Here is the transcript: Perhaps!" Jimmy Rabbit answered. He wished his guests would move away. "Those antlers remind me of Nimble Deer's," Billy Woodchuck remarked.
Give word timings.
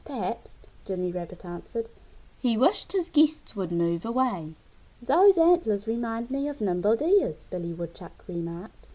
Perhaps!" 0.03 0.55
Jimmy 0.83 1.11
Rabbit 1.11 1.45
answered. 1.45 1.87
He 2.39 2.57
wished 2.57 2.91
his 2.93 3.07
guests 3.07 3.55
would 3.55 3.71
move 3.71 4.03
away. 4.03 4.55
"Those 4.99 5.37
antlers 5.37 5.85
remind 5.87 6.31
me 6.31 6.47
of 6.47 6.59
Nimble 6.59 6.95
Deer's," 6.95 7.43
Billy 7.51 7.71
Woodchuck 7.71 8.23
remarked. 8.27 8.89